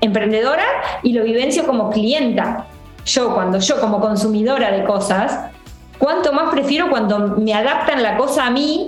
[0.00, 0.64] emprendedora
[1.02, 2.66] y lo vivencio como clienta.
[3.04, 5.50] Yo, cuando yo como consumidora de cosas,
[5.98, 8.86] cuánto más prefiero cuando me adaptan la cosa a mí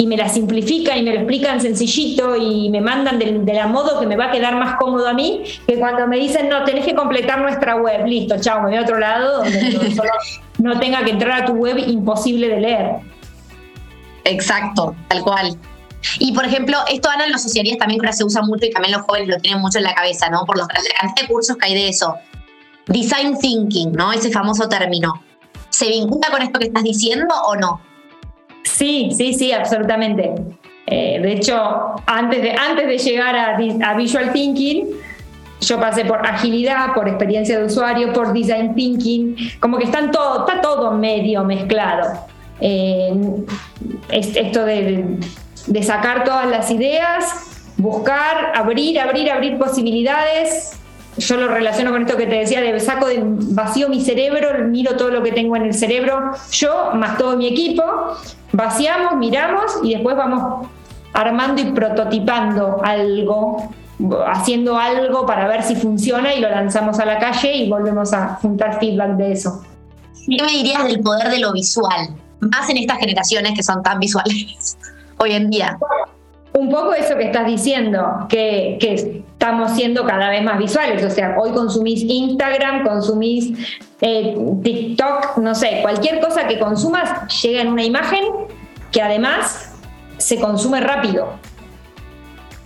[0.00, 4.00] y me la simplifican y me lo explican sencillito y me mandan de, la modo
[4.00, 6.86] que me va a quedar más cómodo a mí, que cuando me dicen, no, tenés
[6.86, 10.00] que completar nuestra web, listo, chao, me voy a otro lado donde
[10.56, 12.90] no tenga que entrar a tu web imposible de leer.
[14.24, 15.58] Exacto, tal cual.
[16.18, 18.94] Y por ejemplo, esto Ana lo asociarías también que ahora se usa mucho y también
[18.94, 20.46] los jóvenes lo tienen mucho en la cabeza, ¿no?
[20.46, 22.14] Por los, la cantidad de cursos que hay de eso.
[22.86, 24.12] Design thinking, ¿no?
[24.12, 25.22] Ese famoso término.
[25.68, 27.89] ¿Se vincula con esto que estás diciendo o no?
[28.62, 30.34] Sí, sí, sí, absolutamente.
[30.86, 34.86] Eh, de hecho, antes de, antes de llegar a, Visual Thinking,
[35.60, 40.46] yo pasé por agilidad, por experiencia de usuario, por design thinking, como que están todo,
[40.46, 42.26] está todo medio mezclado.
[42.60, 43.12] Eh,
[44.10, 45.18] esto de,
[45.66, 50.76] de sacar todas las ideas, buscar, abrir, abrir, abrir posibilidades.
[51.16, 54.96] Yo lo relaciono con esto que te decía, de saco de vacío mi cerebro, miro
[54.96, 57.84] todo lo que tengo en el cerebro, yo más todo mi equipo,
[58.52, 60.66] vaciamos, miramos y después vamos
[61.12, 63.68] armando y prototipando algo,
[64.26, 68.36] haciendo algo para ver si funciona y lo lanzamos a la calle y volvemos a
[68.36, 69.62] juntar feedback de eso.
[70.26, 72.14] ¿Qué me dirías del poder de lo visual?
[72.40, 74.78] Más en estas generaciones que son tan visuales
[75.18, 75.78] hoy en día.
[76.60, 81.36] Un poco eso que estás diciendo, que, estamos siendo cada vez más visuales, o sea,
[81.40, 87.82] hoy consumís Instagram, consumís eh, TikTok, no sé, cualquier cosa que consumas llega en una
[87.82, 88.22] imagen
[88.92, 89.74] que además
[90.18, 91.32] se consume rápido.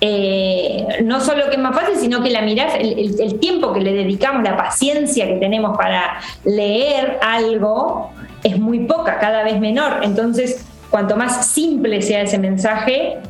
[0.01, 3.81] Eh, no solo que es más fácil, sino que la mirás, el, el, tiempo que
[3.81, 8.11] le dedicamos, la paciencia que tenemos para leer algo
[8.43, 10.01] es muy poca, cada vez menor.
[10.03, 13.21] Entonces, cuanto más simple sea ese mensaje,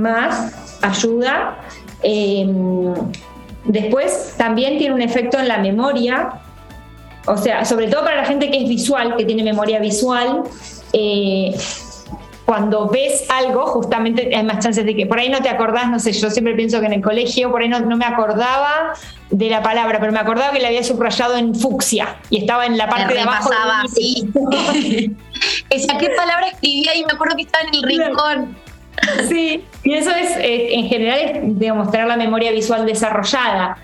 [0.00, 1.58] más ayuda.
[2.02, 2.94] Em,
[3.64, 6.30] después también tiene un efecto en la memoria,
[7.26, 10.42] o sea, sobre todo para la gente que es visual, que tiene memoria visual.
[10.92, 11.54] Eh,
[12.50, 16.00] cuando ves algo, justamente hay más chances de que por ahí no te acordás, no
[16.00, 18.94] sé, yo siempre pienso que en el colegio por ahí no, me acordaba
[19.30, 22.76] de la palabra, pero me acordaba que la había subrayado en fucsia y estaba en
[22.76, 23.50] la parte de abajo.
[23.50, 24.28] Repasaba, sí.
[25.70, 28.56] Esa qué palabra escribía y me acuerdo que estaba en el rincón.
[29.28, 33.76] Sí, y eso es, eh, en general, es demostrar la memoria visual desarrollada.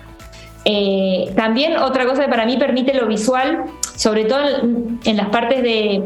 [0.65, 3.63] Eh, también otra cosa que para mí permite lo visual,
[3.95, 6.03] sobre todo en, en las partes de,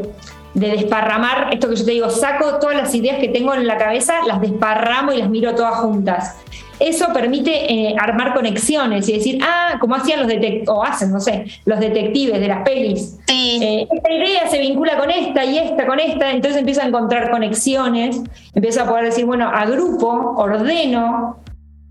[0.54, 3.78] de desparramar, esto que yo te digo, saco todas las ideas que tengo en la
[3.78, 6.36] cabeza, las desparramo y las miro todas juntas.
[6.78, 11.20] Eso permite eh, armar conexiones y decir, ah, como hacían los detectives, o hacen, no
[11.20, 13.18] sé, los detectives de las pelis.
[13.26, 13.60] Sí.
[13.62, 17.30] Eh, esta idea se vincula con esta y esta con esta, entonces empiezo a encontrar
[17.30, 18.20] conexiones,
[18.52, 21.38] empiezo a poder decir, bueno, agrupo, ordeno,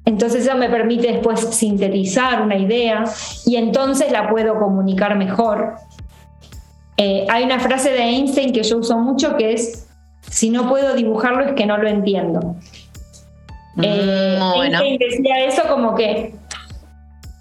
[0.04, 3.06] entonces eso me permite después sintetizar una idea
[3.46, 5.76] y entonces la puedo comunicar mejor.
[7.02, 9.88] Eh, hay una frase de Einstein que yo uso mucho que es,
[10.22, 12.56] si no puedo dibujarlo es que no lo entiendo.
[13.82, 14.80] Eh, Mm, bueno.
[14.82, 16.34] Einstein decía eso como que,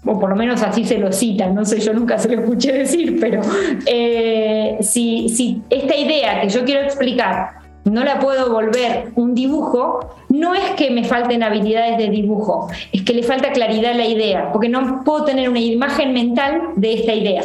[0.05, 2.73] o por lo menos así se lo cita, no sé, yo nunca se lo escuché
[2.85, 3.41] decir, pero
[3.85, 10.15] eh, si, si esta idea que yo quiero explicar no la puedo volver un dibujo,
[10.29, 14.05] no es que me falten habilidades de dibujo, es que le falta claridad a la
[14.05, 17.41] idea, porque no puedo tener una imagen mental de esta idea.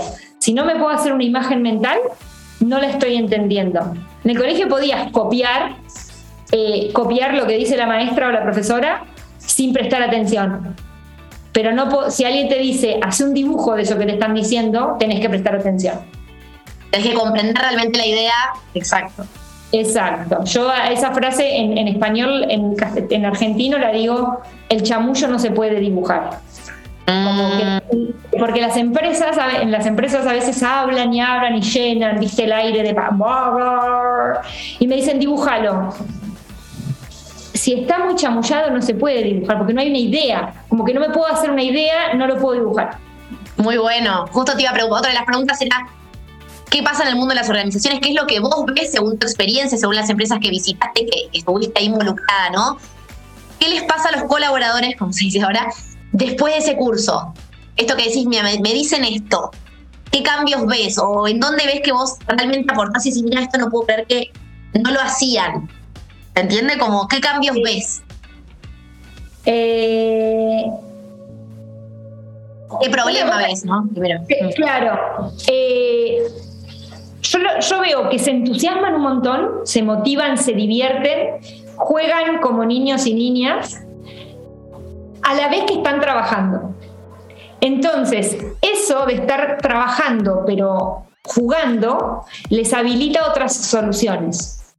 [0.46, 1.98] Si no me puedo hacer una imagen mental,
[2.60, 3.80] no la estoy entendiendo.
[4.22, 5.74] En el colegio podías copiar,
[6.52, 9.06] eh, copiar lo que dice la maestra o la profesora
[9.38, 10.76] sin prestar atención.
[11.50, 14.94] Pero no si alguien te dice, hace un dibujo de eso que te están diciendo,
[15.00, 15.96] tenés que prestar atención.
[16.92, 18.34] Tienes que comprender realmente la idea.
[18.72, 19.24] Exacto.
[19.72, 20.44] Exacto.
[20.44, 22.76] Yo a esa frase en, en español, en,
[23.10, 26.38] en argentino, la digo, el chamullo no se puede dibujar.
[28.38, 32.52] Porque las empresas, en las empresas a veces hablan y hablan y llenan, viste el
[32.52, 32.96] aire de
[34.78, 35.94] y me dicen dibújalo.
[37.54, 40.64] Si está muy chamullado no se puede dibujar porque no hay una idea.
[40.68, 42.98] Como que no me puedo hacer una idea, no lo puedo dibujar.
[43.56, 44.26] Muy bueno.
[44.32, 45.88] Justo te iba a preguntar, otra de las preguntas era,
[46.70, 48.00] ¿qué pasa en el mundo de las organizaciones?
[48.00, 51.38] ¿Qué es lo que vos ves según tu experiencia, según las empresas que visitaste, que
[51.38, 52.76] estuviste ahí involucrada, ¿no?
[53.58, 55.66] ¿Qué les pasa a los colaboradores, como se dice ahora,
[56.16, 57.32] después de ese curso?
[57.76, 59.50] Esto que decís, mira, me, me dicen esto.
[60.10, 60.98] ¿Qué cambios ves?
[60.98, 64.06] ¿O en dónde ves que vos realmente aportás y decís, mira, esto no puedo creer
[64.06, 64.30] que
[64.80, 65.68] no lo hacían?
[66.34, 66.78] ¿Se entiende?
[66.78, 68.02] Como, ¿qué cambios ves?
[69.44, 70.64] Eh,
[72.80, 73.86] ¿Qué problema ves, no?
[73.92, 74.20] Primero.
[74.28, 75.30] Eh, Claro.
[75.48, 76.18] Eh,
[77.22, 81.40] yo, lo- yo veo que se entusiasman un montón, se motivan, se divierten,
[81.76, 83.82] juegan como niños y niñas,
[85.26, 86.74] a la vez que están trabajando.
[87.60, 94.74] Entonces, eso de estar trabajando, pero jugando, les habilita otras soluciones,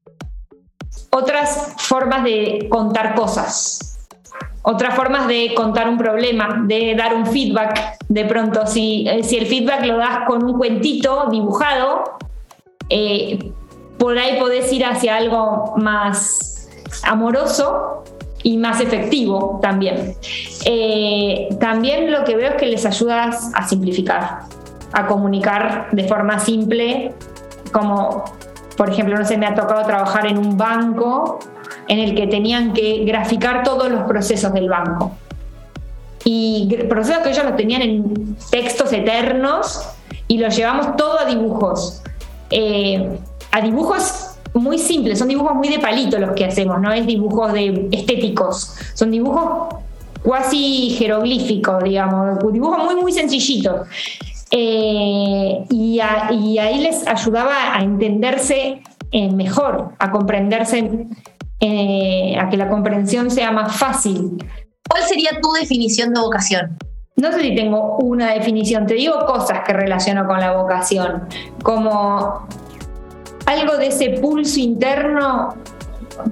[1.11, 3.87] otras formas de contar cosas
[4.69, 7.95] otras formas de contar un problema, de dar un feedback.
[8.09, 12.17] De pronto, si, eh, el feedback lo das con un cuentito dibujado,
[12.89, 13.53] eh,
[13.97, 16.67] por ahí podés ir hacia algo más
[17.03, 18.03] amoroso
[18.47, 20.15] y más efectivo también.
[20.63, 24.43] Eh, también lo que veo es que les ayudas a simplificar,
[24.93, 27.13] a comunicar de forma simple,
[27.73, 28.23] como
[28.77, 31.39] por ejemplo, no sé, me ha tocado trabajar en un banco
[31.89, 35.11] en el que tenían que graficar todos los procesos del banco.
[36.23, 39.89] Y procesos que ellos los tenían en textos eternos
[40.29, 42.01] y los llevamos todo a dibujos.
[42.49, 43.19] Eh,
[43.51, 44.26] a dibujos
[44.61, 48.75] muy simples, son dibujos muy de palito los que hacemos, no es dibujos de estéticos,
[48.93, 49.75] son dibujos
[50.23, 53.87] cuasi jeroglíficos, digamos, dibujos muy, muy sencillitos.
[54.51, 61.05] Eh, y, a- y ahí les ayudaba a entenderse eh, mejor, a comprenderse,
[61.59, 64.37] eh, a que la comprensión sea más fácil.
[64.89, 66.77] ¿Cuál sería tu definición de vocación?
[67.17, 71.23] No sé si tengo una definición, te digo cosas que relaciono con la vocación,
[71.63, 72.47] como
[73.47, 75.55] algo de ese pulso interno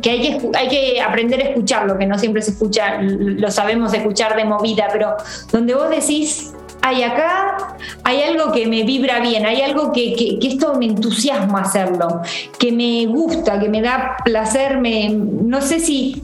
[0.01, 3.93] que hay que, hay que aprender a escucharlo, que no siempre se escucha, lo sabemos
[3.93, 5.15] escuchar de movida, pero
[5.51, 10.39] donde vos decís, hay acá, hay algo que me vibra bien, hay algo que, que-
[10.39, 12.21] que esto me entusiasma hacerlo,
[12.60, 16.24] que me gusta, que me da placer, me, no sé si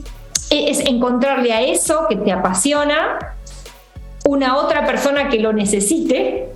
[0.50, 3.34] es encontrarle a eso que te apasiona
[4.24, 6.48] una otra persona que lo necesite,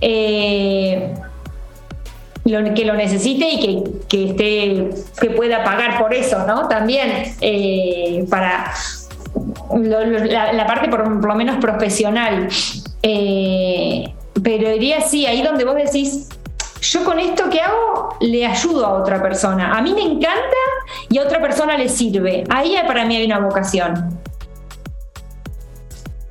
[0.00, 1.14] eh,
[2.44, 4.90] lo- que lo necesite y que, que esté,
[5.20, 6.68] que pueda pagar por eso, ¿no?
[6.68, 8.72] También eh, para
[9.74, 12.48] lo- lo- la, la parte por, por lo menos profesional.
[13.02, 14.12] Eh,
[14.42, 16.28] pero diría sí, ahí donde vos decís,
[16.80, 19.76] yo con esto que hago le ayudo a otra persona.
[19.76, 20.56] A mí me encanta
[21.08, 22.44] y a otra persona le sirve.
[22.50, 24.18] Ahí para mí hay una vocación.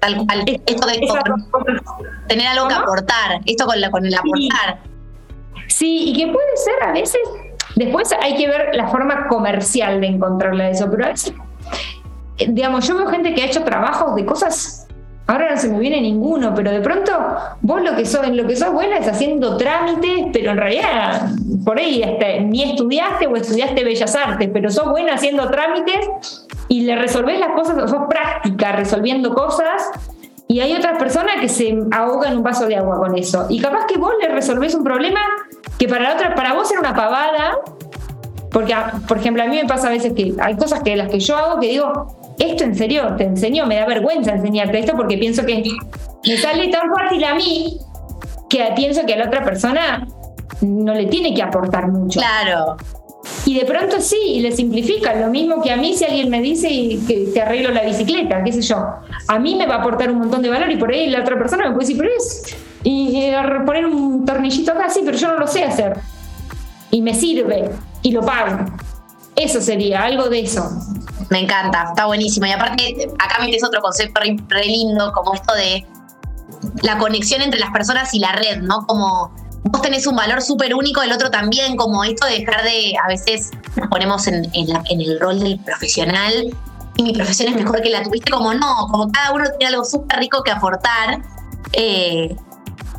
[0.02, 0.44] Tal cual.
[0.66, 1.00] Esto de
[2.28, 4.80] tener algo que aportar, esto con, la, con el aportar.
[4.84, 4.91] Sí.
[5.80, 7.22] Y que puede ser a veces,
[7.76, 11.34] después hay que ver la forma comercial de encontrarle eso, pero a veces,
[12.48, 14.82] digamos, yo veo gente que ha hecho trabajos de cosas
[15.32, 17.14] Ahora no se me viene ninguno, pero de pronto
[17.62, 21.30] vos lo que sos, lo que sos buena es haciendo trámites, pero en realidad
[21.64, 22.04] por ahí
[22.48, 27.52] ni estudiaste o estudiaste bellas artes, pero sos buena haciendo trámites y le resolvés las
[27.52, 29.92] cosas, sos práctica resolviendo cosas
[30.52, 33.46] y hay otras personas que se ahogan un vaso de agua con eso.
[33.48, 35.22] Y capaz que vos le resolvés un problema
[35.80, 37.58] que para la otra, para vos era una pavada,
[38.52, 38.76] porque,
[39.08, 41.38] por ejemplo, a mí me pasa a veces que hay cosas que las que yo
[41.38, 45.46] hago que digo, esto en serio te enseño, me da vergüenza enseñarte esto porque pienso
[45.46, 45.64] que
[46.28, 47.78] me sale tan fácil a mí
[48.50, 50.06] que pienso que a la otra persona
[50.60, 52.20] no le tiene que aportar mucho.
[52.20, 52.76] Claro.
[53.46, 55.16] Y de pronto sí, y le simplifica.
[55.16, 56.68] Lo mismo que a mí si alguien me dice
[57.08, 58.78] que te arreglo la bicicleta, qué sé yo.
[59.28, 61.38] A mí me va a aportar un montón de valor y por ahí la otra
[61.38, 62.56] persona me puede decir, pero es...
[62.84, 63.32] Y
[63.66, 66.00] poner un tornillito acá, sí, pero yo no lo sé hacer.
[66.90, 67.70] Y me sirve
[68.02, 68.66] y lo pago.
[69.36, 70.68] Eso sería, algo de eso.
[71.30, 72.48] Me encanta, está buenísimo.
[72.48, 75.86] Y aparte, acá metes otro concepto re, lindo, como esto de
[76.82, 78.86] la conexión entre las personas y la red, ¿no?
[78.88, 79.32] Como
[79.64, 83.08] vos tenés un valor súper único, el otro también, como esto de dejar de, a
[83.08, 86.34] veces nos ponemos en, el rol del profesional
[86.98, 89.86] y mi profesión es mejor que la tuviste, como no, como cada uno tiene algo
[89.86, 91.22] súper rico que aportar.
[91.74, 92.36] Eh,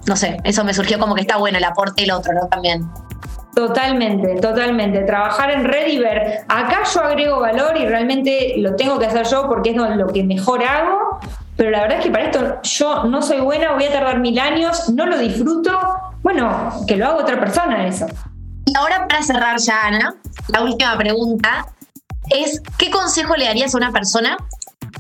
[0.07, 2.49] no sé, eso me surgió como que está bueno el aporte del otro, ¿no?
[2.49, 2.89] También.
[3.55, 5.01] Totalmente, totalmente.
[5.01, 9.47] Trabajar en red ver, acá yo agrego valor y realmente lo tengo que hacer yo
[9.47, 11.21] porque es lo que mejor hago,
[11.57, 14.39] pero la verdad es que para esto yo no soy buena, voy a tardar mil
[14.39, 15.79] años, no lo disfruto,
[16.23, 18.07] bueno, que lo haga otra persona eso.
[18.65, 20.15] Y ahora para cerrar ya, Ana,
[20.49, 21.67] la última pregunta
[22.31, 24.37] es, ¿qué consejo le darías a una persona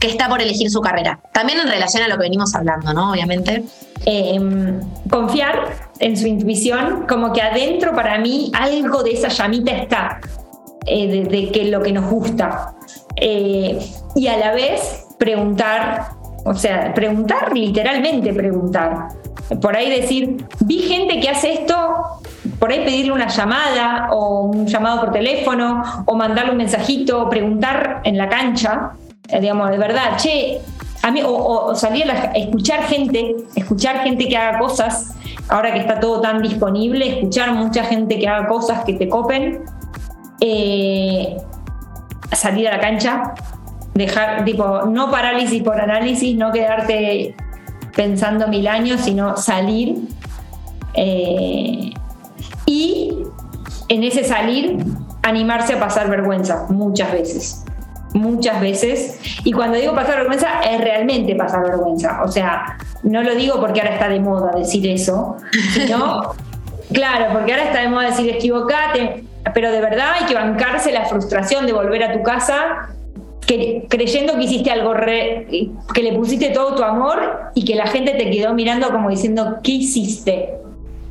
[0.00, 1.20] que está por elegir su carrera?
[1.32, 3.12] También en relación a lo que venimos hablando, ¿no?
[3.12, 3.64] Obviamente.
[4.04, 10.20] Em, confiar en su intuición, como que adentro para mí algo de esa llamita está,
[10.86, 12.74] eh, de, que lo que nos gusta.
[13.14, 13.78] Eh,
[14.16, 16.10] y a la vez preguntar,
[16.44, 19.08] o sea, preguntar, literalmente preguntar.
[19.60, 21.74] Por ahí decir, vi gente que hace esto,
[22.58, 28.00] por ahí pedirle una llamada o un llamado por teléfono o mandarle un mensajito, preguntar
[28.04, 28.92] en la cancha,
[29.28, 30.60] eh, digamos, de verdad, che,
[31.02, 35.14] a mí, o, salir a escuchar gente, escuchar gente que haga cosas,
[35.48, 39.64] ahora que está todo tan disponible, escuchar mucha gente que haga cosas que te copen,
[40.40, 41.36] eh,
[42.32, 43.34] salir a la cancha,
[43.94, 47.34] dejar, tipo, no parálisis por análisis, no quedarte
[47.94, 49.96] pensando mil años, sino salir.
[50.94, 51.92] Eh,
[52.66, 53.18] y
[53.88, 54.84] en ese salir,
[55.22, 57.64] animarse a pasar vergüenza muchas veces
[58.14, 59.18] muchas veces.
[59.44, 62.22] Y cuando digo pasar vergüenza, es realmente pasar vergüenza.
[62.22, 65.36] O sea, no lo digo porque ahora está de moda decir eso,
[65.72, 66.34] sino,
[66.92, 69.24] claro, porque ahora está de moda decir equivocate,
[69.54, 72.88] pero de verdad hay que bancarse la frustración de volver a tu casa
[73.46, 78.30] creyendo que hiciste algo, que le pusiste todo tu amor y que la gente te
[78.30, 80.54] quedó mirando como diciendo, ¿qué hiciste?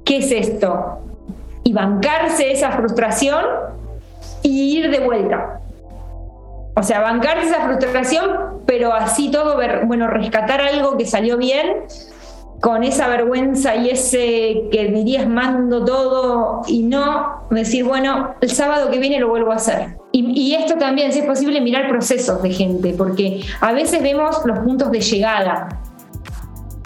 [0.03, 0.99] ¿Qué es esto?
[1.63, 3.45] Y bancarse esa frustración
[4.41, 5.59] y ir de vuelta.
[6.75, 11.83] O sea, bancar esa frustración, pero así todo, bueno, rescatar algo que salió bien,
[12.61, 18.89] con esa vergüenza y ese que dirías mando todo y no decir, bueno, el sábado
[18.91, 20.00] que viene lo vuelvo a hacer.
[20.13, 24.59] Y, esto también, si es posible, mirar procesos de gente, porque a veces vemos los
[24.59, 25.79] puntos de llegada,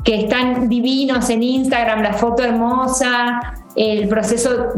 [0.04, 3.42] que están divinos en Instagram, la foto hermosa,
[3.76, 4.74] el proceso,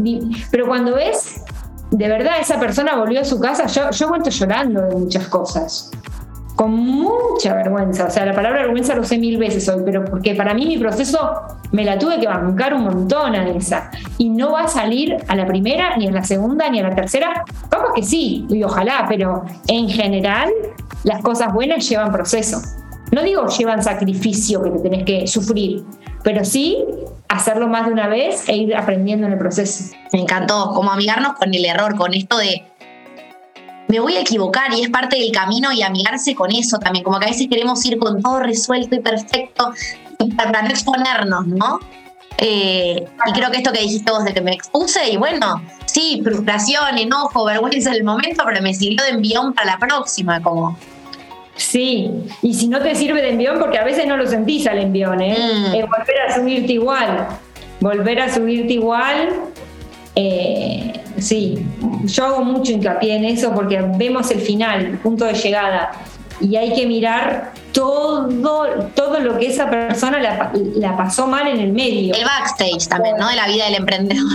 [0.50, 1.44] pero cuando ves
[1.92, 5.92] de verdad esa persona volvió a su casa, yo, yo cuento llorando de muchas cosas,
[6.58, 10.34] con mucha vergüenza, o sea, la palabra vergüenza lo sé mil veces hoy, pero porque
[10.34, 14.54] para mí mi proceso me la tuve que bancar un montón a esa, y no
[14.54, 17.92] va a salir a la primera, ni a la segunda, ni a la tercera, vamos
[17.96, 20.50] que sí, y ojalá, pero en general
[21.04, 22.60] las cosas buenas llevan proceso.
[23.12, 25.84] No digo llevan sacrificio que te tenés que sufrir,
[26.24, 26.84] pero sí
[27.30, 29.96] hacerlo más de una vez e ir aprendiendo en el proceso.
[30.12, 32.64] Me encantó, como amigarnos con el error, con esto de
[33.88, 37.20] me voy a equivocar y es parte del camino y amigarse con eso también, como
[37.20, 39.72] que a veces queremos ir con todo resuelto y perfecto
[40.36, 41.80] para no exponernos, ¿no?
[42.40, 46.22] Eh, y creo que esto que dijiste vos de que me expuse y bueno, sí,
[46.24, 50.78] frustración, enojo, vergüenza en el momento, pero me sirvió de envión para la próxima, como
[51.56, 52.12] Sí,
[52.44, 55.20] y si no te sirve de envión, porque a veces no lo sentís al envión,
[55.22, 55.36] ¿eh?
[55.38, 55.90] Mm.
[55.90, 57.28] volver a subirte igual,
[57.80, 59.30] volver a subirte igual.
[60.16, 61.66] Eh, sí,
[62.06, 65.92] yo hago mucho hincapié en eso porque vemos el final, el punto de llegada.
[66.40, 68.28] y hay que mirar todo,
[68.96, 72.14] todo lo que esa persona la, pasó mal en el medio.
[72.14, 73.30] El backstage también, ¿no?
[73.30, 74.26] De la vida del emprendedor.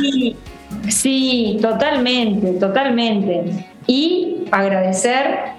[0.88, 3.66] Sí, totalmente, totalmente.
[3.86, 5.52] Y agradecer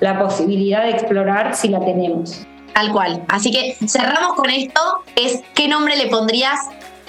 [0.00, 2.46] la posibilidad de explorar si la tenemos.
[2.74, 3.24] Tal cual.
[3.28, 4.80] Así que cerramos con esto,
[5.16, 6.60] es ¿qué nombre le pondrías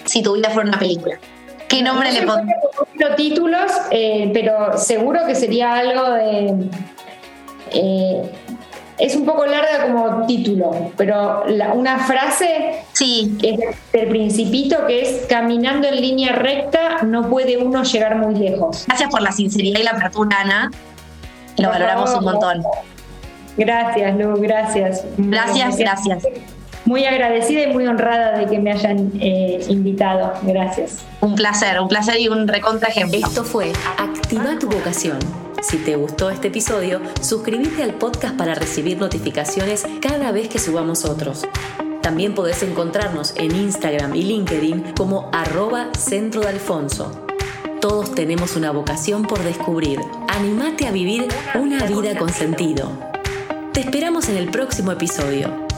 [0.06, 1.20] si tu vida fuera una película?
[1.70, 2.60] ¿Qué nombre le pondrías?
[3.00, 6.70] No títulos, eh, pero seguro que sería algo de...
[7.72, 8.32] Eh,
[8.98, 13.38] es un poco larga como título, pero una frase sí.
[13.42, 13.58] es
[13.94, 18.86] del principito que es caminando en línea recta no puede uno llegar muy lejos.
[18.88, 20.72] Gracias por la sinceridad y la apertura, Ana.
[21.58, 22.64] Lo valoramos un montón.
[23.56, 25.06] Gracias, Lu, gracias.
[25.18, 26.24] Gracias, gracias.
[26.86, 30.34] Muy agradecida y muy honrada de que me hayan eh, invitado.
[30.44, 31.00] Gracias.
[31.22, 33.20] Un placer, un placer y un recontra ejemplo.
[33.20, 35.20] Esto fue Activa tu vocación
[35.62, 41.04] si te gustó este episodio, suscríbete al podcast para recibir notificaciones cada vez que subamos
[41.04, 41.46] otros.
[42.02, 47.26] También podés encontrarnos en Instagram y LinkedIn como arroba centro de Alfonso.
[47.82, 50.00] Todos tenemos una vocación por descubrir.
[50.30, 52.92] Animate a vivir una vida con sentido.
[53.74, 55.69] Te esperamos en el próximo episodio.